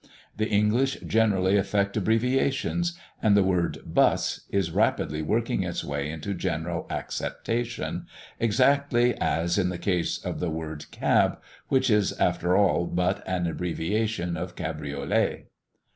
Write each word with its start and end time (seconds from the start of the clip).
The 0.35 0.49
English 0.49 0.99
generally 1.01 1.57
affect 1.57 1.95
abbreviations; 1.95 2.97
and 3.21 3.37
the 3.37 3.43
word 3.43 3.77
"bus" 3.85 4.47
is 4.49 4.71
rapidly 4.71 5.21
working 5.21 5.61
its 5.61 5.83
way 5.83 6.09
into 6.09 6.33
general 6.33 6.87
acceptation, 6.89 8.07
exactly 8.39 9.13
as 9.21 9.59
in 9.59 9.69
the 9.69 9.77
case 9.77 10.17
of 10.17 10.39
the 10.39 10.49
word 10.49 10.89
"cab," 10.89 11.37
which 11.67 11.91
is 11.91 12.13
after 12.13 12.57
all 12.57 12.87
but 12.87 13.21
an 13.27 13.45
abbreviation 13.45 14.37
of 14.37 14.55
"cabriolet." 14.55 15.45